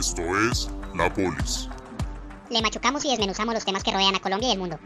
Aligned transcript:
Esto 0.00 0.22
es 0.50 0.70
La 0.94 1.12
Polis. 1.12 1.68
Le 2.48 2.62
machucamos 2.62 3.04
y 3.04 3.10
desmenuzamos 3.10 3.52
los 3.52 3.66
temas 3.66 3.84
que 3.84 3.90
rodean 3.90 4.14
a 4.14 4.20
Colombia 4.20 4.48
y 4.48 4.52
el 4.52 4.58
mundo. 4.58 4.78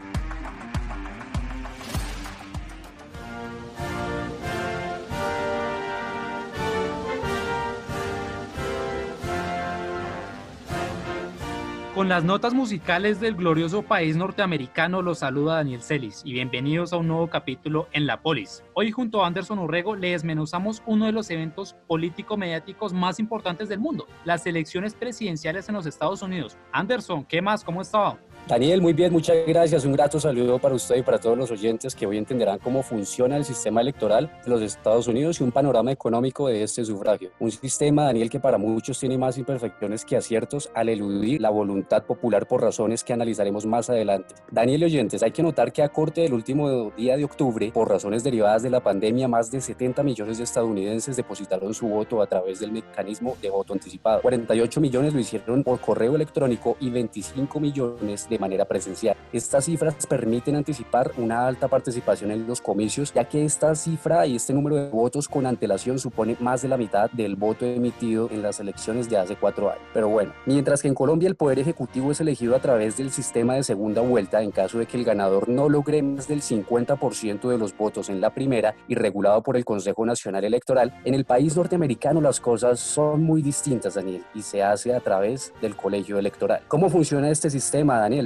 Con 11.95 12.09
las 12.09 12.25
notas 12.25 12.53
musicales 12.53 13.21
del 13.21 13.35
glorioso 13.35 13.81
país 13.81 14.17
norteamericano 14.17 15.01
los 15.01 15.19
saluda 15.19 15.55
Daniel 15.55 15.81
Celis 15.81 16.23
y 16.25 16.33
bienvenidos 16.33 16.91
a 16.91 16.97
un 16.97 17.07
nuevo 17.07 17.29
capítulo 17.29 17.87
en 17.93 18.05
La 18.05 18.21
Polis. 18.21 18.65
Hoy 18.73 18.91
junto 18.91 19.23
a 19.23 19.27
Anderson 19.27 19.59
Urrego 19.59 19.95
le 19.95 20.11
desmenuzamos 20.11 20.83
uno 20.85 21.05
de 21.05 21.13
los 21.13 21.29
eventos 21.29 21.77
político-mediáticos 21.87 22.91
más 22.91 23.17
importantes 23.17 23.69
del 23.69 23.79
mundo, 23.79 24.07
las 24.25 24.45
elecciones 24.45 24.93
presidenciales 24.93 25.69
en 25.69 25.75
los 25.75 25.85
Estados 25.85 26.21
Unidos. 26.21 26.57
Anderson, 26.73 27.23
¿qué 27.23 27.41
más? 27.41 27.63
¿Cómo 27.63 27.81
está? 27.81 28.19
Daniel, 28.47 28.79
muy 28.79 28.93
bien, 28.93 29.11
muchas 29.11 29.37
gracias. 29.47 29.85
Un 29.85 29.93
grato 29.93 30.19
saludo 30.19 30.59
para 30.59 30.75
usted 30.75 30.97
y 30.97 31.01
para 31.01 31.17
todos 31.17 31.35
los 31.35 31.49
oyentes 31.49 31.95
que 31.95 32.05
hoy 32.05 32.19
entenderán 32.19 32.59
cómo 32.59 32.83
funciona 32.83 33.37
el 33.37 33.43
sistema 33.43 33.81
electoral 33.81 34.31
de 34.43 34.51
los 34.51 34.61
Estados 34.61 35.07
Unidos 35.07 35.39
y 35.41 35.43
un 35.43 35.51
panorama 35.51 35.91
económico 35.91 36.47
de 36.47 36.61
este 36.61 36.85
sufragio. 36.85 37.31
Un 37.39 37.49
sistema, 37.49 38.03
Daniel, 38.03 38.29
que 38.29 38.39
para 38.39 38.59
muchos 38.59 38.99
tiene 38.99 39.17
más 39.17 39.39
imperfecciones 39.39 40.05
que 40.05 40.15
aciertos 40.15 40.69
al 40.75 40.89
eludir 40.89 41.41
la 41.41 41.49
voluntad 41.49 42.03
popular 42.03 42.47
por 42.47 42.61
razones 42.61 43.03
que 43.03 43.13
analizaremos 43.13 43.65
más 43.65 43.89
adelante. 43.89 44.35
Daniel 44.51 44.83
oyentes, 44.83 45.23
hay 45.23 45.31
que 45.31 45.41
notar 45.41 45.73
que 45.73 45.81
a 45.81 45.89
corte 45.89 46.21
del 46.21 46.33
último 46.33 46.91
día 46.95 47.17
de 47.17 47.25
octubre, 47.25 47.71
por 47.73 47.89
razones 47.89 48.23
derivadas 48.23 48.61
de 48.61 48.69
la 48.69 48.83
pandemia, 48.83 49.27
más 49.27 49.49
de 49.49 49.59
70 49.59 50.03
millones 50.03 50.37
de 50.37 50.43
estadounidenses 50.43 51.15
depositaron 51.15 51.73
su 51.73 51.87
voto 51.87 52.21
a 52.21 52.27
través 52.27 52.59
del 52.59 52.71
mecanismo 52.71 53.37
de 53.41 53.49
voto 53.49 53.73
anticipado. 53.73 54.21
48 54.21 54.79
millones 54.81 55.15
lo 55.15 55.19
hicieron 55.19 55.63
por 55.63 55.79
correo 55.79 56.15
electrónico 56.15 56.77
y 56.79 56.91
25 56.91 57.59
millones 57.59 58.29
de 58.29 58.34
de 58.35 58.39
manera 58.39 58.65
presencial. 58.65 59.15
Estas 59.31 59.65
cifras 59.65 60.05
permiten 60.07 60.55
anticipar 60.55 61.11
una 61.17 61.47
alta 61.47 61.67
participación 61.67 62.31
en 62.31 62.45
los 62.47 62.61
comicios, 62.61 63.13
ya 63.13 63.23
que 63.25 63.45
esta 63.45 63.73
cifra 63.75 64.25
y 64.27 64.35
este 64.35 64.53
número 64.53 64.75
de 64.75 64.89
votos 64.89 65.27
con 65.27 65.45
antelación 65.45 65.99
supone 65.99 66.35
más 66.39 66.61
de 66.61 66.67
la 66.67 66.77
mitad 66.77 67.09
del 67.11 67.35
voto 67.35 67.65
emitido 67.65 68.29
en 68.31 68.41
las 68.41 68.59
elecciones 68.59 69.09
de 69.09 69.17
hace 69.17 69.35
cuatro 69.35 69.69
años. 69.69 69.83
Pero 69.93 70.09
bueno, 70.09 70.33
mientras 70.45 70.81
que 70.81 70.87
en 70.87 70.95
Colombia 70.95 71.27
el 71.27 71.35
Poder 71.35 71.59
Ejecutivo 71.59 72.11
es 72.11 72.19
elegido 72.19 72.55
a 72.55 72.59
través 72.59 72.97
del 72.97 73.11
sistema 73.11 73.55
de 73.55 73.63
segunda 73.63 74.01
vuelta 74.01 74.41
en 74.41 74.51
caso 74.51 74.79
de 74.79 74.85
que 74.85 74.97
el 74.97 75.05
ganador 75.05 75.49
no 75.49 75.69
logre 75.69 76.01
más 76.01 76.27
del 76.27 76.41
50% 76.41 77.49
de 77.49 77.57
los 77.57 77.75
votos 77.75 78.09
en 78.09 78.21
la 78.21 78.33
primera 78.33 78.75
y 78.87 78.95
regulado 78.95 79.41
por 79.43 79.57
el 79.57 79.65
Consejo 79.65 80.05
Nacional 80.05 80.43
Electoral, 80.43 80.93
en 81.05 81.13
el 81.13 81.25
país 81.25 81.55
norteamericano 81.55 82.21
las 82.21 82.39
cosas 82.39 82.79
son 82.79 83.23
muy 83.23 83.41
distintas, 83.41 83.95
Daniel, 83.95 84.23
y 84.33 84.41
se 84.41 84.63
hace 84.63 84.93
a 84.93 84.99
través 84.99 85.53
del 85.61 85.75
colegio 85.75 86.17
electoral. 86.17 86.61
¿Cómo 86.67 86.89
funciona 86.89 87.29
este 87.29 87.49
sistema, 87.49 87.99
Daniel? 87.99 88.24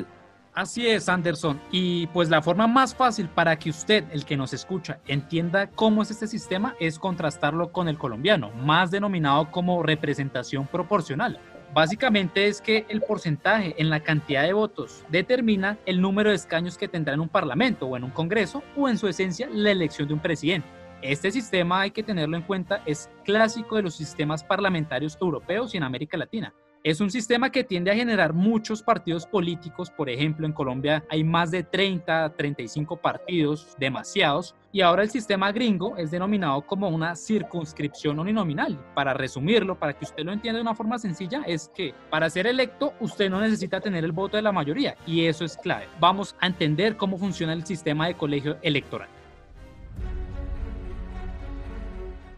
Así 0.53 0.88
es, 0.88 1.08
Anderson. 1.08 1.61
Y 1.72 2.08
pues 2.08 2.30
la 2.30 2.42
forma 2.42 2.67
más 2.67 2.94
fácil 2.94 3.30
para 3.30 3.58
que 3.58 3.69
usted, 3.69 4.03
el 4.11 4.25
que 4.25 4.36
nos 4.36 4.53
escucha, 4.53 5.00
entienda 5.08 5.69
cómo 5.69 6.02
es 6.02 6.11
este 6.11 6.28
sistema 6.28 6.75
es 6.80 7.00
contrastarlo 7.00 7.72
con 7.72 7.88
el 7.88 7.97
colombiano, 7.97 8.52
más 8.52 8.91
denominado 8.91 9.52
como 9.52 9.83
representación 9.83 10.67
proporcional. 10.67 11.39
Básicamente 11.73 12.47
es 12.47 12.61
que 12.61 12.86
el 12.89 13.02
porcentaje 13.02 13.75
en 13.78 13.91
la 13.91 14.00
cantidad 14.00 14.44
de 14.44 14.53
votos 14.53 15.06
determina 15.09 15.78
el 15.86 16.02
número 16.02 16.31
de 16.31 16.36
escaños 16.36 16.78
que 16.78 16.88
tendrá 16.88 17.13
en 17.13 17.19
un 17.19 17.30
parlamento 17.30 17.86
o 17.86 17.95
en 17.95 18.03
un 18.03 18.09
congreso 18.09 18.63
o 18.75 18.89
en 18.89 18.97
su 18.97 19.08
esencia 19.08 19.47
la 19.53 19.69
elección 19.69 20.08
de 20.08 20.16
un 20.16 20.19
presidente. 20.19 20.67
Este 21.02 21.31
sistema 21.31 21.81
hay 21.81 21.91
que 21.91 22.03
tenerlo 22.03 22.36
en 22.36 22.44
cuenta, 22.44 22.81
es 22.86 23.09
clásico 23.23 23.75
de 23.75 23.84
los 23.84 23.95
sistemas 23.95 24.44
parlamentarios 24.44 25.17
europeos 25.22 25.73
y 25.73 25.78
en 25.78 25.84
América 25.84 26.17
Latina. 26.17 26.53
Es 26.90 27.02
un 27.02 27.12
sistema 27.12 27.52
que 27.52 27.64
tiende 27.64 27.92
a 27.92 27.95
generar 27.95 28.34
muchos 28.34 28.82
partidos 28.82 29.28
políticos, 29.28 29.92
por 29.92 30.09
ejemplo, 30.09 30.48
en 30.48 30.54
Colombia 30.54 31.04
hay 31.08 31.24
más 31.24 31.52
de 31.52 31.62
30, 31.62 32.34
35 32.36 32.97
partidos, 32.97 33.75
demasiados, 33.78 34.56
y 34.72 34.81
ahora 34.81 35.03
el 35.03 35.12
sistema 35.12 35.52
gringo 35.52 35.97
es 35.97 36.09
denominado 36.09 36.63
como 36.63 36.90
una 36.90 37.16
circunscripción 37.16 38.18
uninominal. 38.18 38.75
Para 38.96 39.13
resumirlo, 39.13 39.78
para 39.78 39.94
que 39.94 40.06
usted 40.06 40.24
lo 40.24 40.34
entienda 40.34 40.58
de 40.58 40.63
una 40.63 40.74
forma 40.74 40.97
sencilla, 40.97 41.44
es 41.46 41.69
que 41.75 41.94
para 42.09 42.28
ser 42.28 42.47
electo 42.47 42.96
usted 43.00 43.30
no 43.30 43.40
necesita 43.40 43.80
tener 43.80 44.03
el 44.03 44.12
voto 44.12 44.38
de 44.38 44.42
la 44.42 44.52
mayoría, 44.52 44.97
y 45.06 45.25
eso 45.25 45.46
es 45.46 45.58
clave. 45.58 45.88
Vamos 46.00 46.36
a 46.40 46.47
entender 46.47 46.97
cómo 46.97 47.19
funciona 47.19 47.53
el 47.53 47.68
sistema 47.68 48.08
de 48.08 48.16
colegio 48.16 48.58
electoral. 48.63 49.19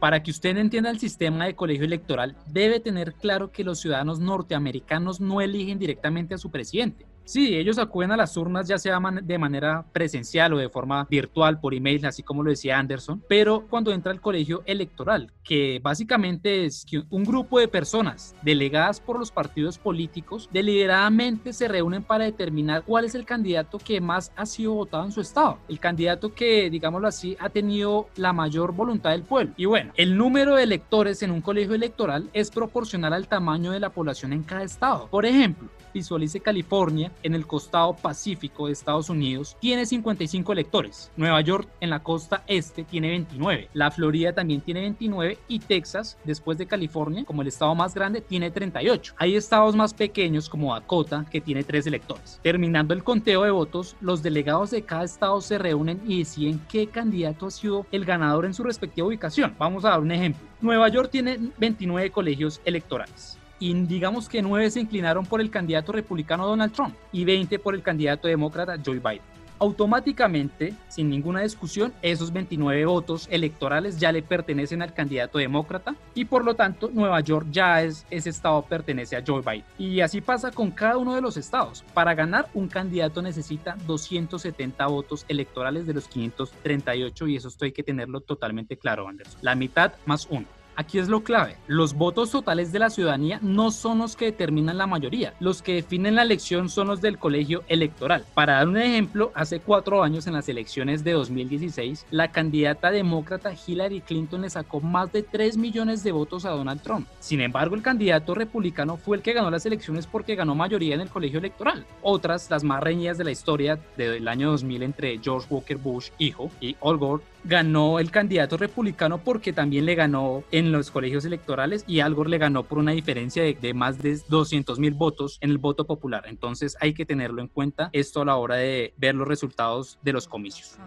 Para 0.02 0.24
que 0.24 0.32
usted 0.32 0.58
entienda 0.58 0.90
el 0.90 0.98
sistema 0.98 1.46
de 1.46 1.54
colegio 1.54 1.86
electoral, 1.86 2.36
debe 2.48 2.80
tener 2.80 3.14
claro 3.14 3.52
que 3.52 3.64
los 3.64 3.80
ciudadanos 3.82 4.20
norteamericanos 4.20 5.22
no 5.22 5.42
eligen 5.42 5.78
directamente 5.78 6.34
a 6.34 6.40
su 6.40 6.50
presidente. 6.50 7.06
Sí, 7.24 7.56
ellos 7.56 7.78
acuden 7.78 8.12
a 8.12 8.18
las 8.18 8.36
urnas 8.38 8.68
ya 8.68 8.78
sea 8.78 9.00
de 9.22 9.38
manera 9.38 9.86
presencial 9.94 10.54
o 10.54 10.58
de 10.58 10.70
forma 10.70 11.08
virtual 11.10 11.60
por 11.60 11.74
email, 11.74 12.06
así 12.06 12.24
como 12.24 12.44
lo 12.44 12.50
decía 12.50 12.78
Anderson, 12.78 13.24
pero 13.28 13.66
cuando 13.70 13.92
entra 13.92 14.12
al 14.12 14.22
colegio 14.22 14.64
electoral, 14.66 15.32
que 15.44 15.80
básicamente 15.82 16.66
es 16.66 16.86
un 17.10 17.24
grupo 17.24 17.60
de 17.60 17.68
personas 17.68 18.36
delegadas 18.42 19.00
por 19.00 19.20
los 19.20 19.32
partidos 19.32 19.78
políticos 19.78 20.50
deliberadamente 20.52 21.54
se 21.54 21.68
reúnen 21.68 22.04
para 22.04 22.26
determinar 22.26 22.84
cuál 22.84 23.06
es 23.06 23.16
el 23.16 23.26
candidato 23.26 23.78
que 23.78 24.02
más 24.02 24.32
ha 24.36 24.46
sido 24.46 24.74
votado 24.74 25.06
en 25.06 25.12
su 25.12 25.22
estado, 25.22 25.60
el 25.70 25.80
candidato 25.80 26.34
que, 26.34 26.70
digámoslo 26.70 27.08
así, 27.08 27.38
ha 27.40 27.50
tenido 27.50 28.08
la 28.16 28.34
mayor 28.34 28.74
voluntad 28.74 29.12
del 29.12 29.24
pueblo. 29.24 29.54
Y 29.58 29.66
bueno, 29.66 29.94
el 29.96 30.18
número 30.18 30.56
de 30.56 30.64
electores 30.64 31.24
en 31.24 31.32
un 31.32 31.42
colegio 31.42 31.76
electoral 31.76 32.30
es 32.34 32.52
proporcional 32.52 33.14
al 33.14 33.28
tamaño 33.28 33.72
de 33.72 33.80
la 33.80 33.90
población 33.90 34.34
en 34.34 34.44
cada 34.44 34.64
estado. 34.64 35.08
Por 35.08 35.26
ejemplo, 35.26 35.70
visualice 35.94 36.40
California 36.40 37.12
en 37.24 37.36
el 37.36 37.48
costado 37.48 37.96
pacífico 37.96 38.68
de 38.68 38.74
Estados 38.74 39.10
Unidos 39.10 39.58
tiene 39.60 39.86
55 39.86 40.54
electores. 40.54 41.12
Nueva 41.16 41.42
York 41.42 41.68
en 41.80 41.90
la 41.90 42.04
costa 42.04 42.44
este 42.48 42.84
tiene 42.84 43.10
29. 43.10 43.70
La 43.74 43.92
Florida 43.92 44.34
también 44.34 44.62
tiene 44.62 44.82
29 44.82 45.38
y 45.48 45.60
Texas, 45.60 46.18
después 46.24 46.58
de 46.58 46.68
California, 46.68 47.26
como 47.26 47.42
el 47.42 47.48
estado 47.48 47.76
más 47.76 47.94
grande, 47.94 48.22
tiene 48.22 48.52
38. 48.52 49.16
Hay 49.18 49.36
estados 49.36 49.76
más 49.76 49.94
pequeños 49.94 50.50
como 50.50 50.74
Dakota 50.74 51.26
que 51.30 51.42
tiene 51.42 51.64
3 51.64 51.88
electores. 51.88 52.40
Terminando 52.42 52.94
el 52.94 53.04
conteo 53.04 53.44
de 53.44 53.52
votos, 53.52 53.96
los 54.02 54.24
delegados 54.24 54.72
de 54.72 54.84
cada 54.84 55.04
estado 55.04 55.42
se 55.42 55.58
reúnen 55.58 56.02
y 56.06 56.20
deciden 56.20 56.62
qué 56.70 56.88
candidato 56.88 57.48
ha 57.48 57.52
sido 57.52 57.86
el 57.92 58.06
ganador 58.06 58.46
en 58.46 58.54
su 58.54 58.64
respectiva 58.64 59.08
ubicación. 59.08 59.56
Vamos 59.58 59.86
a 59.86 59.90
dar 59.90 60.00
un 60.00 60.12
ejemplo. 60.12 60.48
Nueva 60.62 60.90
York 60.90 61.10
tiene 61.12 61.40
29 61.58 62.12
colegios 62.12 62.62
electorales 62.66 63.41
y 63.62 63.74
digamos 63.86 64.28
que 64.28 64.42
nueve 64.42 64.70
se 64.72 64.82
inclinaron 64.82 65.26
por 65.26 65.40
el 65.40 65.52
candidato 65.52 65.94
republicano 65.94 66.48
Donald 66.48 66.74
Trump 66.74 66.96
y 67.14 67.24
20 67.24 67.60
por 67.60 67.76
el 67.76 67.84
candidato 67.84 68.28
demócrata 68.28 68.78
Joe 68.84 69.00
Biden. 69.00 69.32
Automáticamente, 69.60 70.74
sin 70.88 71.12
ninguna 71.12 71.42
discusión, 71.42 71.94
esos 72.02 72.34
29 72.34 72.84
votos 72.86 73.28
electorales 73.30 74.00
ya 74.00 74.12
le 74.12 74.24
pertenecen 74.24 74.82
al 74.82 74.96
candidato 74.96 75.38
demócrata 75.38 75.94
y 76.16 76.26
por 76.26 76.44
lo 76.44 76.56
tanto 76.56 76.90
Nueva 76.92 77.20
York 77.20 77.46
ya 77.52 77.84
es 77.84 78.04
ese 78.10 78.32
estado 78.32 78.64
pertenece 78.64 79.16
a 79.16 79.24
Joe 79.24 79.44
Biden. 79.44 79.64
Y 79.78 80.02
así 80.02 80.20
pasa 80.20 80.50
con 80.50 80.72
cada 80.72 80.98
uno 80.98 81.14
de 81.14 81.22
los 81.22 81.38
estados. 81.38 81.86
Para 81.94 82.16
ganar 82.16 82.50
un 82.56 82.68
candidato 82.68 83.22
necesita 83.22 83.78
270 83.86 84.88
votos 84.88 85.26
electorales 85.28 85.86
de 85.86 85.94
los 85.94 86.08
538 86.08 87.28
y 87.28 87.36
eso 87.36 87.48
esto 87.48 87.66
hay 87.66 87.72
que 87.72 87.84
tenerlo 87.84 88.22
totalmente 88.22 88.78
claro, 88.78 89.08
Anderson. 89.08 89.42
La 89.44 89.54
mitad 89.54 89.94
más 90.08 90.26
uno. 90.32 90.48
Aquí 90.76 91.00
es 91.00 91.10
lo 91.10 91.24
clave. 91.24 91.58
Los 91.68 91.94
votos 91.94 92.32
totales 92.32 92.72
de 92.72 92.80
la 92.80 92.90
ciudadanía 92.90 93.40
no 93.42 93.72
son 93.72 94.00
los 94.00 94.16
que 94.16 94.26
determinan 94.26 94.78
la 94.78 94.88
mayoría. 94.88 95.34
Los 95.40 95.62
que 95.62 95.76
definen 95.76 96.16
la 96.16 96.24
elección 96.24 96.70
son 96.70 96.88
los 96.88 97.02
del 97.02 97.18
colegio 97.18 97.64
electoral. 97.68 98.26
Para 98.34 98.54
dar 98.54 98.68
un 98.68 98.78
ejemplo, 98.78 99.32
hace 99.36 99.60
cuatro 99.60 100.04
años 100.04 100.28
en 100.28 100.34
las 100.34 100.50
elecciones 100.50 101.04
de 101.04 101.12
2016, 101.12 102.06
la 102.12 102.32
candidata 102.32 102.92
demócrata 102.92 103.54
Hillary 103.54 104.02
Clinton 104.02 104.42
le 104.42 104.50
sacó 104.50 104.80
más 104.80 105.12
de 105.12 105.24
3 105.24 105.58
millones 105.58 106.04
de 106.04 106.12
votos 106.12 106.46
a 106.46 106.52
Donald 106.52 106.82
Trump. 106.82 107.08
Sin 107.20 107.42
embargo, 107.42 107.76
el 107.76 107.82
candidato 107.82 108.34
republicano 108.34 108.98
fue 108.98 109.18
el 109.18 109.24
que 109.24 109.34
ganó 109.34 109.52
las 109.52 109.66
elecciones 109.66 110.08
porque 110.08 110.36
ganó 110.36 110.56
mayoría 110.56 110.96
en 110.96 111.02
el 111.02 111.10
colegio 111.10 111.40
electoral. 111.40 111.86
Otras, 112.02 112.50
las 112.50 112.64
más 112.64 112.82
reñidas 112.82 113.18
de 113.18 113.24
la 113.26 113.32
historia 113.32 113.80
del 113.98 114.28
año 114.28 114.52
2000 114.52 114.84
entre 114.84 115.20
George 115.20 115.48
Walker 115.50 115.78
Bush, 115.78 116.10
hijo, 116.18 116.52
y 116.60 116.76
Al 116.82 116.98
Gore, 116.98 117.24
ganó 117.44 118.00
el 118.00 118.12
candidato 118.12 118.58
republicano 118.58 119.24
porque 119.24 119.54
también 119.54 119.86
le 119.86 119.96
ganó 119.96 120.44
en 120.52 120.72
los 120.72 120.92
colegios 120.92 121.26
electorales 121.26 121.84
y 121.88 122.00
Al 122.00 122.16
le 122.28 122.38
ganó 122.38 122.64
por 122.64 122.78
una 122.78 122.92
diferencia 122.92 123.44
de, 123.44 123.74
más 123.74 124.02
de 124.02 124.20
200 124.28 124.80
mil 124.80 124.94
votos 124.94 125.38
en 125.42 125.50
el 125.50 125.58
voto 125.58 125.86
popular. 125.86 126.26
Entonces 126.28 126.78
hay 126.80 126.94
que 126.94 127.06
tenerlo 127.06 127.42
en 127.42 127.48
cuenta 127.48 127.90
esto 127.94 128.22
a 128.22 128.26
la 128.26 128.36
hora 128.36 128.56
de 128.56 128.94
ver 128.98 129.16
los 129.16 129.28
resultados 129.28 129.98
de 130.04 130.14
los 130.14 130.28
comicios. 130.28 130.78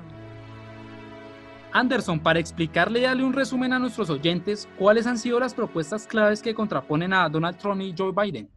Anderson, 1.73 2.21
para 2.21 2.39
explicarle 2.39 3.01
y 3.01 3.03
darle 3.03 3.25
un 3.25 3.33
resumen 3.33 3.73
a 3.73 3.81
nuestros 3.81 4.09
oyentes, 4.09 4.69
¿cuáles 4.79 5.09
han 5.09 5.19
sido 5.19 5.41
las 5.41 5.55
propuestas 5.55 6.07
claves 6.07 6.41
que 6.41 6.55
contraponen 6.55 7.13
a 7.13 7.29
Donald 7.29 7.59
Trump 7.59 7.81
y 7.81 7.93
Joe 7.99 8.13
Biden? 8.13 8.49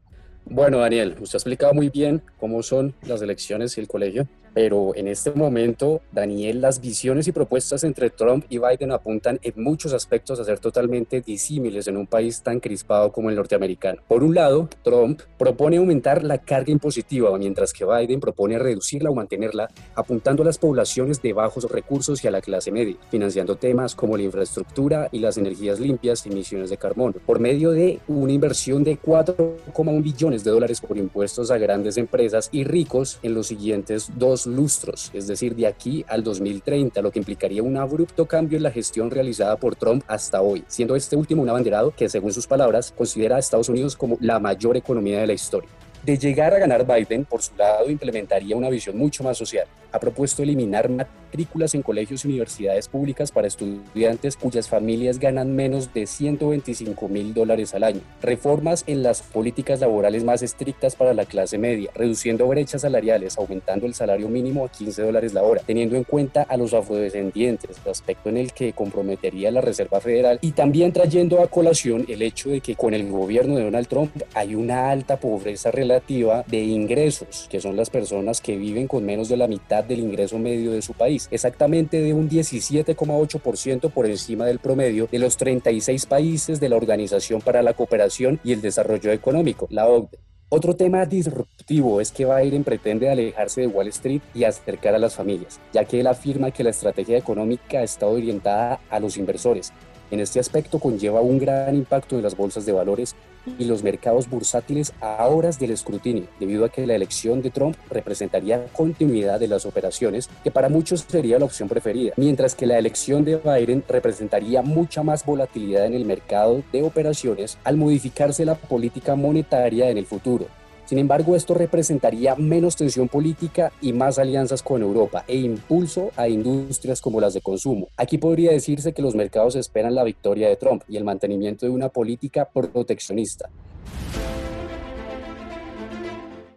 Bueno, 0.45 0.77
Daniel, 0.77 1.15
usted 1.19 1.35
ha 1.35 1.39
explicado 1.39 1.73
muy 1.73 1.89
bien 1.89 2.21
cómo 2.39 2.61
son 2.61 2.93
las 3.01 3.21
elecciones 3.21 3.75
y 3.77 3.81
el 3.81 3.87
colegio 3.87 4.27
pero 4.57 4.95
en 4.95 5.07
este 5.07 5.29
momento, 5.33 6.01
Daniel, 6.11 6.61
las 6.61 6.81
visiones 6.81 7.27
y 7.27 7.31
propuestas 7.31 7.83
entre 7.83 8.09
Trump 8.09 8.43
y 8.49 8.57
Biden 8.57 8.91
apuntan 8.91 9.39
en 9.43 9.53
muchos 9.57 9.93
aspectos 9.93 10.39
a 10.39 10.43
ser 10.43 10.57
totalmente 10.57 11.21
disímiles 11.21 11.87
en 11.87 11.95
un 11.95 12.07
país 12.07 12.41
tan 12.41 12.59
crispado 12.59 13.11
como 13.11 13.29
el 13.29 13.35
norteamericano. 13.35 14.01
Por 14.07 14.23
un 14.23 14.33
lado, 14.33 14.67
Trump 14.83 15.21
propone 15.37 15.77
aumentar 15.77 16.23
la 16.23 16.39
carga 16.39 16.71
impositiva, 16.71 17.37
mientras 17.37 17.71
que 17.71 17.85
Biden 17.85 18.19
propone 18.19 18.57
reducirla 18.57 19.11
o 19.11 19.13
mantenerla, 19.13 19.69
apuntando 19.93 20.41
a 20.41 20.47
las 20.47 20.57
poblaciones 20.57 21.21
de 21.21 21.33
bajos 21.33 21.69
recursos 21.69 22.23
y 22.23 22.27
a 22.27 22.31
la 22.31 22.41
clase 22.41 22.71
media, 22.71 22.95
financiando 23.11 23.57
temas 23.57 23.93
como 23.93 24.17
la 24.17 24.23
infraestructura 24.23 25.07
y 25.11 25.19
las 25.19 25.37
energías 25.37 25.79
limpias 25.79 26.25
y 26.25 26.29
emisiones 26.29 26.71
de 26.71 26.77
carbono, 26.77 27.13
por 27.27 27.39
medio 27.39 27.69
de 27.69 27.99
una 28.07 28.31
inversión 28.31 28.83
de 28.83 28.99
4,1 28.99 30.01
billones 30.01 30.43
de 30.43 30.49
dólares 30.49 30.81
por 30.81 30.97
impuestos 30.97 31.51
a 31.51 31.59
grandes 31.59 31.97
empresas 31.97 32.49
y 32.51 32.63
ricos 32.63 33.19
en 33.21 33.35
los 33.35 33.45
siguientes 33.45 34.09
dos 34.17 34.46
lustros, 34.47 35.11
es 35.13 35.27
decir, 35.27 35.55
de 35.55 35.67
aquí 35.67 36.03
al 36.07 36.23
2030, 36.23 37.01
lo 37.01 37.11
que 37.11 37.19
implicaría 37.19 37.61
un 37.61 37.77
abrupto 37.77 38.25
cambio 38.25 38.57
en 38.57 38.63
la 38.63 38.71
gestión 38.71 39.11
realizada 39.11 39.57
por 39.57 39.75
Trump 39.75 40.03
hasta 40.07 40.41
hoy, 40.41 40.63
siendo 40.67 40.95
este 40.95 41.15
último 41.15 41.43
un 41.43 41.49
abanderado 41.49 41.93
que, 41.95 42.09
según 42.09 42.33
sus 42.33 42.47
palabras, 42.47 42.91
considera 42.97 43.35
a 43.35 43.39
Estados 43.39 43.69
Unidos 43.69 43.95
como 43.95 44.17
la 44.21 44.39
mayor 44.39 44.77
economía 44.77 45.19
de 45.19 45.27
la 45.27 45.33
historia. 45.33 45.69
De 46.07 46.17
llegar 46.17 46.53
a 46.53 46.59
ganar 46.59 46.87
Biden, 46.87 47.25
por 47.25 47.41
su 47.41 47.53
lado, 47.57 47.89
implementaría 47.89 48.55
una 48.55 48.69
visión 48.69 48.97
mucho 48.97 49.25
más 49.25 49.37
social. 49.37 49.67
Ha 49.91 49.99
propuesto 49.99 50.41
eliminar 50.41 50.87
matrículas 50.89 51.75
en 51.75 51.81
colegios 51.81 52.23
y 52.23 52.29
universidades 52.29 52.87
públicas 52.87 53.29
para 53.29 53.47
estudiantes 53.47 54.37
cuyas 54.37 54.69
familias 54.69 55.19
ganan 55.19 55.53
menos 55.53 55.93
de 55.93 56.07
125 56.07 57.09
mil 57.09 57.33
dólares 57.33 57.73
al 57.73 57.83
año. 57.83 57.99
Reformas 58.21 58.85
en 58.87 59.03
las 59.03 59.21
políticas 59.21 59.81
laborales 59.81 60.23
más 60.23 60.43
estrictas 60.43 60.95
para 60.95 61.13
la 61.13 61.25
clase 61.25 61.57
media, 61.57 61.91
reduciendo 61.93 62.47
brechas 62.47 62.83
salariales, 62.83 63.37
aumentando 63.37 63.85
el 63.85 63.93
salario 63.93 64.29
mínimo 64.29 64.63
a 64.63 64.69
15 64.69 65.01
dólares 65.01 65.33
la 65.33 65.43
hora, 65.43 65.61
teniendo 65.65 65.97
en 65.97 66.05
cuenta 66.05 66.43
a 66.43 66.55
los 66.55 66.73
afrodescendientes, 66.73 67.85
aspecto 67.85 68.29
en 68.29 68.37
el 68.37 68.53
que 68.53 68.71
comprometería 68.71 69.51
la 69.51 69.59
Reserva 69.59 69.99
Federal, 69.99 70.39
y 70.41 70.51
también 70.51 70.93
trayendo 70.93 71.41
a 71.41 71.47
colación 71.47 72.05
el 72.07 72.21
hecho 72.21 72.49
de 72.49 72.61
que 72.61 72.75
con 72.75 72.93
el 72.93 73.11
gobierno 73.11 73.57
de 73.57 73.65
Donald 73.65 73.87
Trump 73.89 74.11
hay 74.33 74.55
una 74.55 74.89
alta 74.89 75.19
pobreza 75.19 75.69
relativa 75.69 75.96
de 76.07 76.59
ingresos, 76.59 77.47
que 77.49 77.61
son 77.61 77.75
las 77.75 77.89
personas 77.89 78.41
que 78.41 78.57
viven 78.57 78.87
con 78.87 79.05
menos 79.05 79.29
de 79.29 79.37
la 79.37 79.47
mitad 79.47 79.83
del 79.83 79.99
ingreso 79.99 80.37
medio 80.37 80.71
de 80.71 80.81
su 80.81 80.93
país, 80.93 81.27
exactamente 81.31 82.01
de 82.01 82.13
un 82.13 82.29
17,8% 82.29 83.91
por 83.91 84.05
encima 84.05 84.45
del 84.45 84.59
promedio 84.59 85.07
de 85.11 85.19
los 85.19 85.37
36 85.37 86.05
países 86.05 86.59
de 86.59 86.69
la 86.69 86.75
Organización 86.75 87.41
para 87.41 87.61
la 87.61 87.73
Cooperación 87.73 88.39
y 88.43 88.53
el 88.53 88.61
Desarrollo 88.61 89.11
Económico, 89.11 89.67
la 89.69 89.87
OCDE. 89.87 90.19
Otro 90.49 90.77
tema 90.77 91.05
disruptivo 91.05 91.99
es 91.99 92.13
que 92.13 92.25
Biden 92.25 92.63
pretende 92.63 93.09
alejarse 93.09 93.59
de 93.59 93.67
Wall 93.67 93.89
Street 93.89 94.21
y 94.33 94.45
acercar 94.45 94.95
a 94.95 94.97
las 94.97 95.13
familias, 95.13 95.59
ya 95.73 95.83
que 95.83 95.99
él 95.99 96.07
afirma 96.07 96.51
que 96.51 96.63
la 96.63 96.69
estrategia 96.69 97.17
económica 97.17 97.83
está 97.83 98.07
orientada 98.07 98.79
a 98.89 99.01
los 99.01 99.17
inversores, 99.17 99.73
en 100.11 100.19
este 100.19 100.39
aspecto 100.39 100.79
conlleva 100.79 101.21
un 101.21 101.39
gran 101.39 101.75
impacto 101.75 102.15
en 102.15 102.23
las 102.23 102.35
bolsas 102.35 102.65
de 102.65 102.71
valores 102.71 103.15
y 103.57 103.65
los 103.65 103.83
mercados 103.83 104.29
bursátiles 104.29 104.93
a 104.99 105.25
horas 105.27 105.59
del 105.59 105.71
escrutinio, 105.71 106.27
debido 106.39 106.65
a 106.65 106.69
que 106.69 106.85
la 106.85 106.95
elección 106.95 107.41
de 107.41 107.49
Trump 107.49 107.77
representaría 107.89 108.65
continuidad 108.73 109.39
de 109.39 109.47
las 109.47 109.65
operaciones, 109.65 110.29
que 110.43 110.51
para 110.51 110.69
muchos 110.69 111.05
sería 111.07 111.39
la 111.39 111.45
opción 111.45 111.69
preferida, 111.69 112.13
mientras 112.17 112.55
que 112.55 112.65
la 112.65 112.77
elección 112.77 113.23
de 113.23 113.37
Biden 113.37 113.83
representaría 113.87 114.61
mucha 114.61 115.03
más 115.03 115.25
volatilidad 115.25 115.85
en 115.85 115.93
el 115.93 116.05
mercado 116.05 116.63
de 116.71 116.83
operaciones 116.83 117.57
al 117.63 117.77
modificarse 117.77 118.45
la 118.45 118.55
política 118.55 119.15
monetaria 119.15 119.89
en 119.89 119.97
el 119.97 120.05
futuro. 120.05 120.47
Sin 120.87 120.99
embargo, 120.99 121.35
esto 121.35 121.53
representaría 121.53 122.35
menos 122.35 122.77
tensión 122.77 123.09
política 123.09 123.73
y 123.81 123.91
más 123.91 124.17
alianzas 124.19 124.63
con 124.63 124.81
Europa 124.81 125.25
e 125.27 125.35
impulso 125.35 126.11
a 126.15 126.29
industrias 126.29 127.01
como 127.01 127.19
las 127.19 127.33
de 127.33 127.41
consumo. 127.41 127.89
Aquí 127.97 128.17
podría 128.17 128.51
decirse 128.51 128.93
que 128.93 129.01
los 129.01 129.13
mercados 129.13 129.57
esperan 129.57 129.95
la 129.95 130.05
victoria 130.05 130.47
de 130.47 130.55
Trump 130.55 130.83
y 130.87 130.95
el 130.95 131.03
mantenimiento 131.03 131.65
de 131.65 131.73
una 131.73 131.89
política 131.89 132.47
proteccionista. 132.49 133.49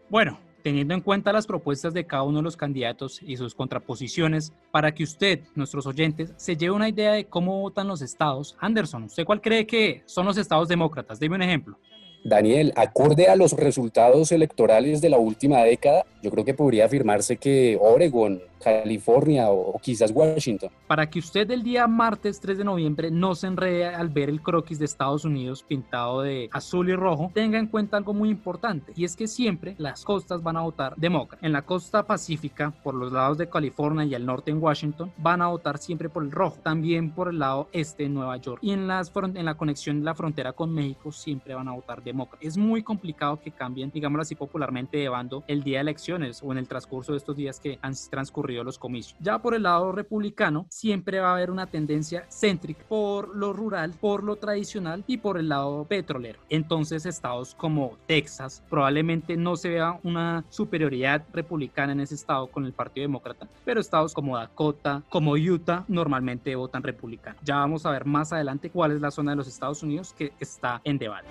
Bueno, 0.09 0.39
teniendo 0.63 0.95
en 0.95 1.01
cuenta 1.01 1.33
las 1.33 1.49
propuestas 1.49 1.93
de 1.93 2.07
cada 2.07 2.23
uno 2.23 2.39
de 2.39 2.45
los 2.45 2.57
candidatos 2.57 3.21
y 3.23 3.37
sus 3.37 3.57
contraposiciones, 3.57 4.53
para 4.71 4.95
que 4.95 5.03
usted, 5.03 5.41
nuestros 5.57 5.89
oyentes, 5.89 6.35
se 6.37 6.57
lleve 6.57 6.77
una 6.77 6.89
idea 6.89 7.15
de 7.15 7.25
cómo 7.25 7.61
votan 7.61 7.89
los 7.89 8.01
estados. 8.01 8.57
Anderson, 8.61 9.03
¿usted 9.05 9.25
cuál 9.25 9.41
cree 9.41 9.67
que 9.67 10.05
son 10.07 10.25
los 10.25 10.37
estados 10.37 10.69
demócratas? 10.69 11.19
Deme 11.19 11.35
un 11.35 11.43
ejemplo. 11.43 11.81
Daniel, 12.25 12.73
acorde 12.77 13.29
a 13.29 13.37
los 13.37 13.53
resultados 13.53 14.31
electorales 14.33 15.01
de 15.01 15.09
la 15.09 15.19
última 15.19 15.63
década, 15.63 16.05
yo 16.23 16.31
creo 16.31 16.45
que 16.45 16.55
podría 16.55 16.85
afirmarse 16.85 17.37
que 17.37 17.79
Oregon, 17.81 18.43
California 18.63 19.51
o, 19.51 19.79
quizás 19.81 20.11
Washington. 20.13 20.71
Para 20.87 21.09
que 21.09 21.19
usted 21.19 21.51
el 21.51 21.63
día 21.63 21.87
martes 21.87 22.41
3 22.41 22.59
de 22.59 22.65
noviembre 22.65 23.11
no 23.11 23.35
se 23.35 23.47
enrede 23.47 23.87
al 23.87 24.09
ver 24.09 24.29
el 24.29 24.43
croquis 24.43 24.79
de 24.79 24.85
Estados 24.85 25.25
Unidos 25.25 25.63
pintado 25.63 26.23
de 26.23 26.49
azul 26.53 26.89
y 26.89 26.95
rojo, 26.95 27.31
tenga 27.35 27.59
en 27.59 27.67
cuenta 27.67 27.97
algo 27.97 28.13
muy 28.13 28.29
importante 28.29 28.93
y 28.95 29.05
es 29.05 29.17
que 29.17 29.27
siempre 29.27 29.75
las 29.79 30.05
costas 30.05 30.43
van 30.43 30.57
a 30.57 30.63
votar 30.63 30.95
demócrata. 30.97 31.45
En 31.47 31.53
la 31.53 31.63
costa 31.63 32.05
pacífica, 32.05 32.73
por 32.83 32.95
los 32.95 33.13
lados 33.13 33.39
de 33.39 33.49
California 33.49 34.05
y 34.05 34.15
el 34.15 34.27
norte 34.27 34.51
en 34.51 34.63
Washington, 34.63 35.13
van 35.17 35.43
a 35.43 35.49
votar 35.49 35.79
siempre 35.79 36.09
por 36.09 36.23
el 36.23 36.31
rojo, 36.31 36.59
también 36.63 37.11
por 37.11 37.29
el 37.29 37.39
lado 37.39 37.69
este 37.73 38.05
en 38.05 38.15
Nueva 38.15 38.37
York 38.37 38.61
y 38.63 38.73
en, 38.73 38.87
las, 38.87 39.13
en 39.15 39.45
la 39.45 39.55
conexión 39.55 40.01
de 40.01 40.05
la 40.05 40.15
frontera 40.15 40.53
con 40.53 40.73
México 40.73 41.13
siempre 41.13 41.55
van 41.55 41.69
a 41.69 41.73
votar 41.73 42.03
demócrata. 42.03 42.45
Es 42.45 42.57
muy 42.57 42.83
complicado 42.83 43.41
que 43.41 43.51
cambien, 43.51 43.91
digámoslo 43.91 44.23
así 44.23 44.35
popularmente, 44.35 44.99
de 44.99 45.09
bando 45.09 45.45
el 45.47 45.63
día 45.63 45.79
de 45.79 45.83
elecciones 45.83 46.43
o 46.43 46.53
en 46.53 46.59
el 46.59 46.69
transcurso 46.69 47.13
de 47.13 47.19
estos 47.19 47.37
días 47.37 47.61
que 47.61 47.79
han 47.83 47.95
transcurrido 48.11 48.50
los 48.65 48.79
comicios. 48.79 49.17
Ya 49.21 49.39
por 49.39 49.55
el 49.55 49.65
lado 49.65 49.93
republicano, 49.93 50.67
siempre 50.69 51.21
va 51.21 51.31
a 51.31 51.33
haber 51.35 51.51
una 51.51 51.67
tendencia 51.67 52.27
céntrica 52.31 52.85
por 52.89 53.35
lo 53.35 53.53
rural, 53.53 53.95
por 54.01 54.25
lo 54.25 54.37
tradicional 54.37 55.05
y 55.07 55.19
por 55.19 55.39
el 55.39 55.49
lado 55.49 55.85
petrolero. 55.85 56.41
Entonces, 56.49 57.07
estados 57.07 57.55
como 57.55 57.97
Texas 58.07 58.63
probablemente 58.69 59.37
no 59.37 59.57
se 59.57 59.71
vea 59.71 59.99
una 60.03 60.45
superioridad 60.51 61.25
republicana 61.33 61.93
en 61.93 62.01
ese 62.01 62.15
estado 62.15 62.47
con 62.49 62.65
el 62.65 62.73
Partido 62.73 63.05
Demócrata, 63.05 63.49
pero 63.65 63.81
estados 63.81 64.15
como 64.15 64.37
Dakota, 64.37 65.03
como 65.09 65.33
Utah, 65.33 65.85
normalmente 65.89 66.55
votan 66.57 66.83
republicano. 66.83 67.39
Ya 67.43 67.57
vamos 67.57 67.87
a 67.87 67.91
ver 67.91 68.05
más 68.05 68.33
adelante 68.33 68.71
cuál 68.71 68.93
es 68.93 69.01
la 69.01 69.11
zona 69.11 69.33
de 69.33 69.37
los 69.37 69.49
Estados 69.49 69.83
Unidos 69.83 70.15
que 70.17 70.33
está 70.41 70.81
en 70.85 70.99
debate. 70.99 71.29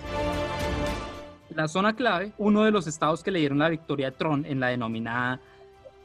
La 1.54 1.66
zona 1.66 1.94
clave, 1.94 2.32
uno 2.38 2.62
de 2.62 2.70
los 2.70 2.86
estados 2.86 3.24
que 3.24 3.32
le 3.32 3.40
dieron 3.40 3.58
la 3.58 3.68
victoria 3.68 4.08
a 4.08 4.10
Trump 4.12 4.46
en 4.46 4.60
la 4.60 4.68
denominada 4.68 5.40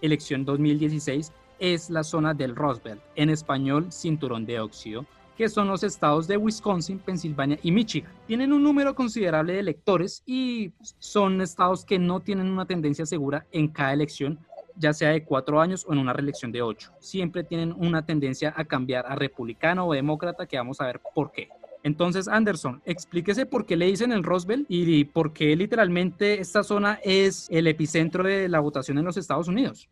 elección 0.05 0.45
2016 0.45 1.31
es 1.59 1.89
la 1.89 2.03
zona 2.03 2.33
del 2.33 2.55
Roosevelt, 2.55 3.01
en 3.15 3.29
español 3.29 3.91
cinturón 3.91 4.45
de 4.45 4.59
óxido, 4.59 5.05
que 5.37 5.49
son 5.49 5.67
los 5.67 5.83
estados 5.83 6.27
de 6.27 6.37
Wisconsin, 6.37 6.99
Pensilvania 6.99 7.59
y 7.61 7.71
Michigan. 7.71 8.11
Tienen 8.27 8.53
un 8.53 8.63
número 8.63 8.95
considerable 8.95 9.53
de 9.53 9.59
electores 9.59 10.23
y 10.25 10.71
son 10.99 11.41
estados 11.41 11.85
que 11.85 11.99
no 11.99 12.19
tienen 12.19 12.47
una 12.47 12.65
tendencia 12.65 13.05
segura 13.05 13.45
en 13.51 13.67
cada 13.67 13.93
elección, 13.93 14.39
ya 14.77 14.93
sea 14.93 15.09
de 15.09 15.23
cuatro 15.23 15.59
años 15.59 15.85
o 15.87 15.93
en 15.93 15.99
una 15.99 16.13
reelección 16.13 16.51
de 16.51 16.61
ocho. 16.61 16.91
Siempre 16.99 17.43
tienen 17.43 17.73
una 17.77 18.05
tendencia 18.05 18.53
a 18.55 18.65
cambiar 18.65 19.05
a 19.07 19.15
republicano 19.15 19.87
o 19.87 19.93
demócrata, 19.93 20.45
que 20.45 20.57
vamos 20.57 20.79
a 20.81 20.85
ver 20.85 21.01
por 21.13 21.31
qué. 21.31 21.49
Entonces, 21.85 22.27
Anderson, 22.27 22.81
explíquese 22.83 23.45
por 23.45 23.67
qué 23.67 23.75
le 23.75 23.85
dicen 23.85 24.11
el 24.11 24.23
Roosevelt 24.23 24.65
y 24.67 25.03
por 25.05 25.33
qué 25.33 25.55
literalmente 25.55 26.41
esta 26.41 26.63
zona 26.63 26.99
es 27.03 27.47
el 27.51 27.67
epicentro 27.67 28.23
de 28.23 28.49
la 28.49 28.59
votación 28.59 28.97
en 28.97 29.05
los 29.05 29.17
Estados 29.17 29.47
Unidos. 29.47 29.87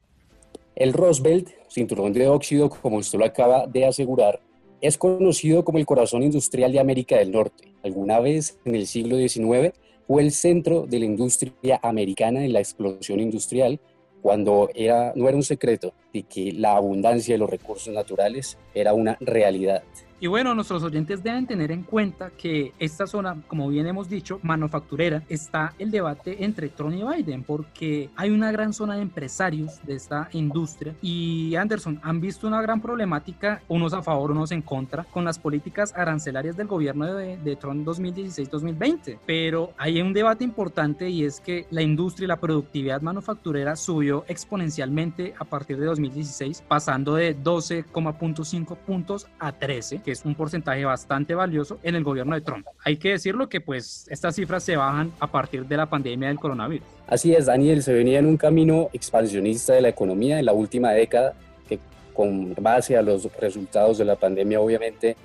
El 0.75 0.91
Roosevelt, 0.91 1.50
cinturón 1.69 2.12
de 2.12 2.27
óxido, 2.27 2.67
como 2.67 2.97
usted 2.97 3.19
lo 3.19 3.25
acaba 3.25 3.67
de 3.67 3.85
asegurar, 3.85 4.41
es 4.81 4.97
conocido 4.97 5.63
como 5.63 5.77
el 5.77 5.85
corazón 5.85 6.23
industrial 6.23 6.71
de 6.71 6.79
América 6.79 7.17
del 7.17 7.29
Norte. 7.29 7.71
Alguna 7.83 8.19
vez 8.19 8.57
en 8.65 8.73
el 8.73 8.88
siglo 8.88 9.15
XIX 9.17 9.77
fue 10.07 10.23
el 10.23 10.31
centro 10.31 10.88
de 10.88 10.97
la 10.97 11.05
industria 11.05 11.79
americana 11.83 12.43
en 12.43 12.53
la 12.53 12.59
explosión 12.59 13.19
industrial, 13.19 13.79
cuando 14.23 14.67
era, 14.73 15.13
no 15.15 15.27
era 15.29 15.38
un 15.38 15.43
secreto 15.43 15.93
de 16.12 16.23
que 16.23 16.53
la 16.53 16.75
abundancia 16.75 17.35
de 17.35 17.38
los 17.38 17.51
recursos 17.51 17.93
naturales 17.93 18.57
era 18.73 18.95
una 18.95 19.15
realidad. 19.21 19.83
Y 20.24 20.27
bueno, 20.27 20.56
nuestros 20.56 20.82
oyentes 20.84 21.22
deben 21.22 21.46
tener 21.46 21.70
en 21.70 21.84
cuenta 21.84 22.30
que 22.30 22.72
esta 22.80 23.06
zona, 23.06 23.44
como 23.46 23.68
bien 23.68 23.88
hemos 23.88 24.08
dicho, 24.08 24.39
manufacturera, 24.42 25.22
está 25.27 25.74
el 25.77 25.92
debate 25.92 26.46
entre 26.46 26.70
Trump 26.70 26.96
y 26.96 27.03
Biden, 27.03 27.44
porque 27.44 28.10
hay 28.15 28.30
una 28.30 28.50
gran 28.50 28.72
zona 28.72 28.96
de 28.96 29.01
empresarios 29.01 29.86
de 29.86 29.96
esta 29.96 30.30
industria. 30.32 30.96
Y 31.01 31.56
Anderson, 31.56 32.00
han 32.03 32.22
visto 32.22 32.48
una 32.48 32.62
gran 32.62 32.80
problemática, 32.80 33.63
unos 33.68 33.92
a 33.92 34.01
favor, 34.01 34.32
unos 34.32 34.53
en 34.53 34.62
contra, 34.62 35.03
con 35.03 35.25
las 35.25 35.38
políticas 35.38 35.94
arancelarias 35.94 36.56
del 36.56 36.68
gobierno 36.68 37.13
de, 37.13 37.36
de 37.36 37.56
Trump 37.58 37.86
2016-2020. 37.86 39.20
Pero 39.25 39.74
hay 39.77 40.00
un 40.00 40.13
debate 40.13 40.46
importante 40.46 41.10
y 41.10 41.25
es 41.25 41.42
que 41.42 41.68
la 41.70 41.82
industria 41.82 42.24
y 42.24 42.27
la 42.30 42.39
productividad 42.39 43.01
manufacturera 43.01 43.75
subió 43.75 44.24
exponencialmente 44.30 45.34
a 45.38 45.44
partir 45.44 45.77
de 45.77 45.86
2016, 45.86 46.63
pasando 46.65 47.15
de 47.15 47.38
12,5 47.38 48.77
puntos 48.77 49.27
a 49.38 49.51
13, 49.51 50.01
que 50.01 50.12
es 50.13 50.24
un 50.25 50.36
porcentaje 50.36 50.86
bastante 50.86 51.36
valioso 51.36 51.79
en 51.84 51.96
el 51.96 52.03
gobierno 52.03 52.36
de 52.36 52.41
Trump. 52.41 52.65
Hay 52.84 52.98
que 52.98 53.10
decirlo 53.10 53.50
que 53.50 53.60
pues 53.60 54.08
estas 54.10 54.36
cifras 54.36 54.63
se 54.63 54.77
bajan 54.77 55.12
a 55.20 55.27
partir 55.27 55.65
de 55.65 55.77
la 55.77 55.88
pandemia 55.88 56.29
del 56.29 56.39
coronavirus. 56.39 56.88
Así 57.08 57.34
es, 57.34 57.48
Daniel, 57.48 57.84
se 57.84 57.93
venía 57.93 58.20
en 58.20 58.25
un 58.25 58.38
camino 58.38 58.89
expansionista 58.93 59.74
de 59.74 59.82
la 59.82 59.89
economía 59.89 60.39
en 60.39 60.46
la 60.46 60.53
última 60.53 60.91
década, 60.91 61.34
que 61.67 61.79
con 62.13 62.55
base 62.55 62.96
a 62.96 63.01
los 63.01 63.29
resultados 63.39 63.98
de 63.98 64.05
la 64.05 64.15
pandemia 64.15 64.62
obviamente 64.62 65.17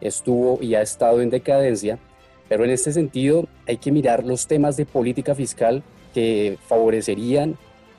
estuvo 0.00 0.62
y 0.62 0.74
ha 0.74 0.82
estado 0.82 1.20
en 1.20 1.30
decadencia, 1.30 1.98
pero 2.48 2.64
en 2.64 2.70
este 2.70 2.92
sentido 2.92 3.48
hay 3.66 3.78
que 3.78 3.90
mirar 3.90 4.24
los 4.24 4.46
temas 4.46 4.76
de 4.76 4.86
política 4.86 5.34
fiscal 5.34 5.82
que 6.12 6.58
favorecerían 6.68 7.56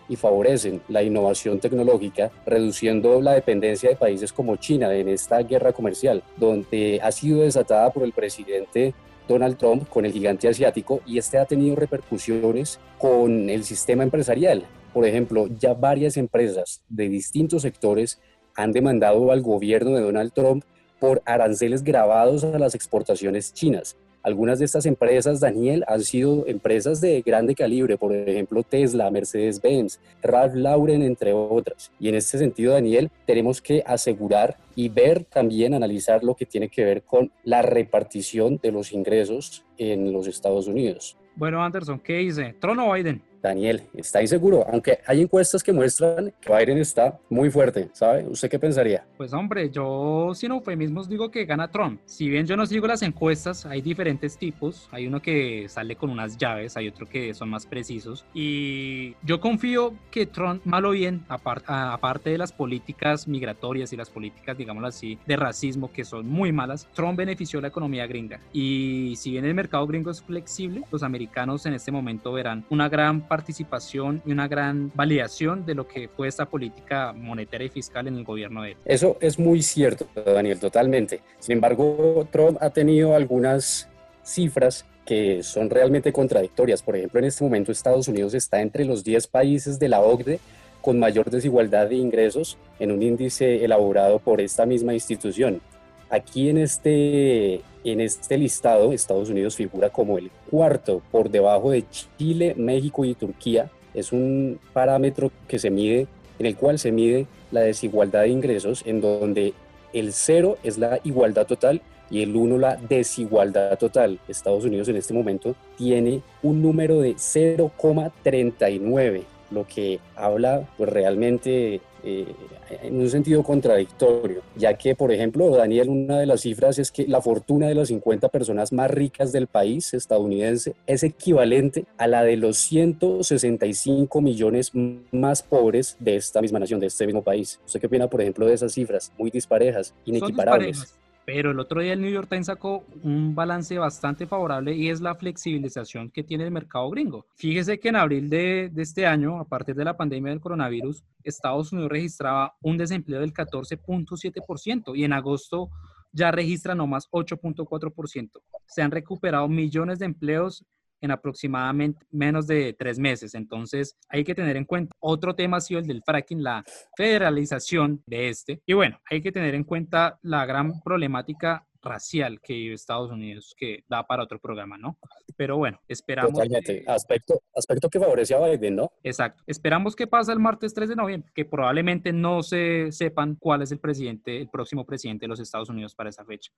y 0.08 0.16
favorecen 0.16 0.82
la 0.88 1.04
innovación 1.04 1.60
tecnológica, 1.60 2.32
reduciendo 2.46 3.22
la 3.22 3.34
dependencia 3.34 3.90
de 3.90 3.96
países 3.96 4.32
como 4.32 4.56
China 4.58 4.94
en 4.94 5.10
esta 5.10 5.40
guerra 5.40 5.74
comercial, 5.74 6.24
donde 6.38 7.00
ha 7.02 7.12
sido 7.12 7.42
desatada 7.42 7.92
por 7.92 8.04
el 8.04 8.14
presidente 8.14 8.94
Donald 9.28 9.58
Trump 9.58 9.90
con 9.90 10.06
el 10.06 10.12
gigante 10.12 10.48
asiático 10.48 11.02
y 11.06 11.18
este 11.18 11.38
ha 11.38 11.46
tenido 11.46 11.76
repercusiones 11.76 12.80
con 12.98 13.50
el 13.50 13.64
sistema 13.64 14.04
empresarial. 14.04 14.66
Por 14.94 15.06
ejemplo, 15.06 15.48
ya 15.60 15.74
varias 15.74 16.16
empresas 16.18 16.82
de 16.88 17.10
distintos 17.10 17.64
sectores 17.64 18.20
han 18.56 18.72
demandado 18.72 19.32
al 19.32 19.42
gobierno 19.42 19.96
de 19.96 20.02
Donald 20.02 20.32
Trump 20.32 20.64
por 21.00 21.22
aranceles 21.26 21.84
grabados 21.84 22.44
a 22.44 22.58
las 22.58 22.76
exportaciones 22.76 23.54
chinas. 23.54 23.98
Algunas 24.26 24.58
de 24.58 24.66
estas 24.66 24.88
empresas, 24.88 25.40
Daniel, 25.40 25.86
han 25.88 26.02
sido 26.02 26.48
empresas 26.48 27.00
de 27.00 27.22
grande 27.22 27.54
calibre, 27.54 27.96
por 27.96 28.12
ejemplo 28.12 28.64
Tesla, 28.64 29.12
Mercedes-Benz, 29.12 30.00
Ralph 30.24 30.56
Lauren, 30.56 31.04
entre 31.04 31.32
otras. 31.32 31.92
Y 32.00 32.10
en 32.10 32.16
este 32.16 32.40
sentido, 32.40 32.74
Daniel, 32.74 33.12
tenemos 33.28 33.62
que 33.62 33.84
asegurar 33.86 34.58
y 34.74 34.90
ver 34.90 35.26
también, 35.26 35.76
analizar 35.76 36.24
lo 36.24 36.34
que 36.34 36.48
tiene 36.48 36.70
que 36.70 36.84
ver 36.84 37.04
con 37.04 37.32
la 37.44 37.62
repartición 37.62 38.60
de 38.64 38.72
los 38.72 38.94
ingresos 38.94 39.64
en 39.78 40.12
los 40.12 40.26
Estados 40.26 40.66
Unidos. 40.66 41.16
Bueno, 41.36 41.64
Anderson, 41.64 42.00
¿qué 42.00 42.18
dice? 42.18 42.56
¿Trono 42.60 42.92
Biden? 42.94 43.22
Daniel, 43.46 43.84
¿está 43.94 44.22
inseguro? 44.22 44.66
Aunque 44.72 45.00
hay 45.06 45.22
encuestas 45.22 45.64
que 45.64 45.72
muestran 45.72 46.34
que 46.42 46.54
Biden 46.54 46.78
está 46.78 47.20
muy 47.30 47.50
fuerte, 47.50 47.90
¿sabe? 47.94 48.26
¿Usted 48.28 48.50
qué 48.50 48.60
pensaría? 48.60 49.06
Pues 49.18 49.34
hombre, 49.34 49.70
yo 49.70 50.32
sin 50.34 50.52
eufemismos 50.52 51.08
digo 51.08 51.30
que 51.30 51.46
gana 51.46 51.70
Trump. 51.70 52.02
Si 52.06 52.28
bien 52.30 52.46
yo 52.46 52.58
no 52.58 52.66
sigo 52.66 52.88
las 52.88 53.02
encuestas, 53.02 53.66
hay 53.66 53.82
diferentes 53.82 54.38
tipos. 54.38 54.90
Hay 54.92 55.08
uno 55.08 55.22
que 55.22 55.68
sale 55.70 55.96
con 55.96 56.10
unas 56.10 56.38
llaves, 56.38 56.76
hay 56.78 56.88
otro 56.88 57.08
que 57.08 57.34
son 57.34 57.50
más 57.50 57.66
precisos. 57.66 58.26
Y 58.34 59.16
yo 59.24 59.40
confío 59.40 59.94
que 60.12 60.26
Trump, 60.26 60.66
malo 60.66 60.90
o 60.90 60.92
bien, 60.92 61.24
aparte 61.28 62.30
de 62.30 62.38
las 62.38 62.52
políticas 62.52 63.28
migratorias 63.28 63.94
y 63.94 63.98
las 63.98 64.10
políticas, 64.10 64.58
digámoslo 64.58 64.88
así, 64.88 65.18
de 65.26 65.36
racismo 65.36 65.92
que 65.92 66.04
son 66.04 66.28
muy 66.28 66.52
malas, 66.52 66.88
Trump 66.94 67.18
benefició 67.18 67.62
la 67.62 67.68
economía 67.68 68.08
gringa. 68.08 68.40
Y 68.54 69.14
si 69.18 69.32
bien 69.32 69.46
el 69.46 69.54
mercado 69.54 69.86
gringo 69.88 70.12
es 70.12 70.22
flexible, 70.22 70.84
los 70.92 71.04
americanos 71.04 71.66
en 71.66 71.74
este 71.74 71.92
momento 71.92 72.34
verán 72.34 72.66
una 72.70 72.90
gran 72.90 73.22
participación 73.36 74.22
y 74.26 74.32
una 74.32 74.48
gran 74.48 74.94
validación 74.96 75.66
de 75.66 75.76
lo 75.76 75.86
que 75.90 76.08
fue 76.08 76.30
esta 76.30 76.46
política 76.46 77.12
monetaria 77.12 77.68
y 77.68 77.70
fiscal 77.70 78.08
en 78.08 78.16
el 78.16 78.24
gobierno 78.24 78.62
de 78.62 78.72
él. 78.72 78.78
Eso 78.86 79.18
es 79.20 79.38
muy 79.38 79.62
cierto, 79.62 80.08
Daniel, 80.16 80.58
totalmente. 80.58 81.20
Sin 81.40 81.54
embargo, 81.54 82.26
Trump 82.32 82.58
ha 82.62 82.70
tenido 82.70 83.14
algunas 83.14 83.90
cifras 84.24 84.86
que 85.06 85.44
son 85.44 85.70
realmente 85.70 86.14
contradictorias. 86.14 86.82
Por 86.82 86.96
ejemplo, 86.96 87.20
en 87.20 87.26
este 87.26 87.44
momento 87.44 87.74
Estados 87.74 88.08
Unidos 88.08 88.34
está 88.34 88.62
entre 88.62 88.86
los 88.86 89.04
10 89.04 89.28
países 89.28 89.80
de 89.80 89.90
la 89.90 90.00
OCDE 90.00 90.40
con 90.82 90.98
mayor 90.98 91.30
desigualdad 91.30 91.90
de 91.90 91.96
ingresos 91.96 92.58
en 92.80 92.94
un 92.94 93.04
índice 93.04 93.66
elaborado 93.66 94.20
por 94.20 94.40
esta 94.40 94.66
misma 94.66 94.94
institución. 94.94 95.62
Aquí 96.10 96.50
en 96.50 96.58
este, 96.58 97.62
en 97.84 98.00
este 98.00 98.38
listado, 98.38 98.94
Estados 98.94 99.30
Unidos 99.30 99.56
figura 99.56 99.90
como 99.90 100.18
el 100.18 100.32
cuarto 100.50 101.02
por 101.12 101.30
debajo 101.30 101.72
de 101.72 101.84
Chile, 102.18 102.54
México 102.58 103.06
y 103.06 103.14
Turquía. 103.14 103.70
Es 103.94 104.12
un 104.12 104.60
parámetro 104.74 105.32
que 105.48 105.60
se 105.60 105.70
mide, 105.70 106.08
en 106.38 106.46
el 106.46 106.56
cual 106.56 106.80
se 106.80 106.92
mide 106.92 107.28
la 107.52 107.62
desigualdad 107.62 108.22
de 108.22 108.30
ingresos, 108.30 108.84
en 108.86 109.02
donde 109.02 109.54
el 109.94 110.14
cero 110.14 110.58
es 110.64 110.78
la 110.78 111.00
igualdad 111.04 111.48
total 111.48 111.82
y 112.10 112.22
el 112.22 112.36
1 112.36 112.58
la 112.58 112.76
desigualdad 112.76 113.78
total. 113.78 114.20
Estados 114.28 114.66
Unidos 114.66 114.88
en 114.90 114.98
este 114.98 115.14
momento 115.14 115.56
tiene 115.78 116.22
un 116.44 116.62
número 116.62 117.00
de 117.00 117.16
0,39, 117.16 119.24
lo 119.52 119.66
que 119.66 120.00
habla 120.16 120.68
pues, 120.78 120.90
realmente 120.90 121.82
eh, 122.06 122.36
en 122.84 123.00
un 123.00 123.10
sentido 123.10 123.42
contradictorio, 123.42 124.44
ya 124.56 124.76
que, 124.76 124.96
por 124.96 125.12
ejemplo, 125.12 125.50
Daniel, 125.50 125.90
una 125.90 126.20
de 126.20 126.28
las 126.28 126.42
cifras 126.42 126.78
es 126.78 126.92
que 126.92 127.08
la 127.08 127.20
fortuna 127.20 127.68
de 127.68 127.74
las 127.74 127.88
50 127.88 128.30
personas 128.30 128.72
más 128.72 128.92
ricas 128.92 129.32
del 129.32 129.48
país 129.48 129.92
estadounidense 129.94 130.76
es 130.86 131.02
equivalente 131.04 131.86
a 131.98 132.08
la 132.08 132.24
de 132.24 132.38
los 132.38 132.58
165 132.58 134.22
millones 134.22 134.72
más 135.12 135.42
pobres 135.42 135.98
de 136.00 136.16
esta 136.16 136.42
misma 136.42 136.60
nación, 136.60 136.80
de 136.80 136.88
este 136.88 137.08
mismo 137.08 137.24
país. 137.24 137.60
¿Usted 137.66 137.80
qué 137.80 137.88
opina, 137.88 138.08
por 138.08 138.22
ejemplo, 138.22 138.46
de 138.46 138.54
esas 138.54 138.74
cifras 138.74 139.12
muy 139.18 139.32
disparejas, 139.32 139.94
inequiparables? 140.06 140.96
Pero 141.26 141.52
el 141.52 141.60
otro 141.60 141.82
día 141.82 141.94
el 141.94 142.02
New 142.02 142.12
York 142.12 142.30
Times 142.30 142.46
sacó 142.46 142.86
un 143.04 143.34
balance 143.34 143.78
bastante 143.78 144.28
favorable 144.28 144.76
y 144.76 144.90
es 144.90 145.02
la 145.02 145.16
flexibilización 145.16 146.12
que 146.12 146.24
tiene 146.24 146.44
el 146.44 146.52
mercado 146.52 146.90
gringo. 146.90 147.26
Fíjese 147.36 147.80
que 147.80 147.90
en 147.90 147.96
abril 147.96 148.30
de, 148.30 148.70
de 148.72 148.82
este 148.82 149.08
año, 149.08 149.40
a 149.40 149.46
partir 149.46 149.76
de 149.76 149.86
la 149.86 149.98
pandemia 149.98 150.32
del 150.32 150.40
coronavirus, 150.40 151.04
Estados 151.24 151.72
Unidos 151.72 151.92
registraba 151.92 152.56
un 152.62 152.78
desempleo 152.78 153.22
del 153.22 153.34
14.7% 153.34 154.96
y 154.96 155.04
en 155.04 155.14
agosto 155.14 155.70
ya 156.12 156.32
registra 156.32 156.76
nomás 156.76 157.10
8.4%. 157.12 158.30
Se 158.68 158.82
han 158.82 158.92
recuperado 158.92 159.48
millones 159.48 160.00
de 160.00 160.06
empleos 160.06 160.64
en 161.02 161.12
aproximadamente 161.12 162.06
menos 162.12 162.48
de 162.48 162.74
tres 162.74 163.00
meses. 163.00 163.36
Entonces 163.36 163.98
hay 164.10 164.24
que 164.24 164.36
tener 164.36 164.58
en 164.58 164.66
cuenta 164.66 164.96
otro 165.00 165.36
tema 165.36 165.58
ha 165.58 165.62
sido 165.62 165.80
el 165.80 165.88
del 165.88 166.04
fracking, 166.04 166.44
la 166.44 166.64
federalización 166.98 168.04
de 168.06 168.30
este. 168.30 168.62
Y 168.66 168.74
bueno, 168.74 169.00
hay 169.10 169.22
que 169.22 169.32
tener 169.32 169.56
en 169.56 169.64
cuenta 169.64 170.20
la 170.22 170.46
gran 170.46 170.82
problemática 170.82 171.68
racial 171.86 172.42
que 172.42 172.54
vive 172.54 172.74
Estados 172.74 173.12
Unidos, 173.12 173.54
que 173.56 173.86
da 173.88 174.06
para 174.06 174.24
otro 174.24 174.40
programa, 174.40 174.78
¿no? 174.78 174.98
Pero 175.38 175.58
bueno, 175.58 175.80
esperamos. 175.88 176.34
Totalmente. 176.34 176.84
Aspecto, 176.88 177.42
aspecto 177.56 177.90
que 177.90 178.00
favorece 178.00 178.34
a 178.34 178.40
Biden, 178.40 178.76
¿no? 178.76 178.92
Exacto. 179.04 179.44
Esperamos 179.48 179.96
que 179.96 180.08
pase 180.08 180.32
el 180.34 180.40
martes 180.40 180.74
3 180.74 180.90
de 180.90 180.96
noviembre, 180.96 181.32
que 181.34 181.46
probablemente 181.46 182.12
no 182.12 182.44
se 182.44 182.92
sepan 182.92 183.36
cuál 183.36 183.62
es 183.62 183.72
el 183.72 183.80
presidente, 183.80 184.42
el 184.42 184.50
próximo 184.50 184.86
presidente 184.86 185.26
de 185.26 185.30
los 185.30 185.40
Estados 185.40 185.70
Unidos 185.70 185.96
para 185.96 186.10
esa 186.10 186.26
fecha. 186.26 186.52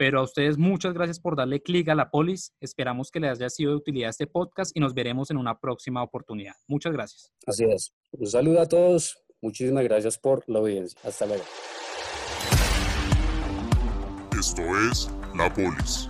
Pero 0.00 0.20
a 0.20 0.22
ustedes 0.22 0.56
muchas 0.56 0.94
gracias 0.94 1.20
por 1.20 1.36
darle 1.36 1.60
clic 1.60 1.86
a 1.90 1.94
la 1.94 2.10
polis. 2.10 2.54
Esperamos 2.62 3.10
que 3.10 3.20
les 3.20 3.32
haya 3.32 3.50
sido 3.50 3.72
de 3.72 3.76
utilidad 3.76 4.08
este 4.08 4.26
podcast 4.26 4.74
y 4.74 4.80
nos 4.80 4.94
veremos 4.94 5.30
en 5.30 5.36
una 5.36 5.60
próxima 5.60 6.02
oportunidad. 6.02 6.54
Muchas 6.68 6.94
gracias. 6.94 7.30
Así 7.46 7.64
es. 7.64 7.92
Un 8.12 8.26
saludo 8.26 8.62
a 8.62 8.66
todos. 8.66 9.18
Muchísimas 9.42 9.84
gracias 9.84 10.16
por 10.16 10.42
la 10.46 10.60
audiencia. 10.60 10.98
Hasta 11.04 11.26
luego. 11.26 11.42
Esto 14.38 14.62
es 14.90 15.10
La 15.36 15.52
Polis. 15.52 16.08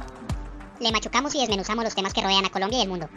Le 0.78 0.92
machucamos 0.92 1.34
y 1.34 1.40
desmenuzamos 1.40 1.82
los 1.82 1.94
temas 1.96 2.14
que 2.14 2.20
rodean 2.20 2.44
a 2.44 2.50
Colombia 2.50 2.78
y 2.78 2.82
el 2.82 2.88
mundo. 2.90 3.08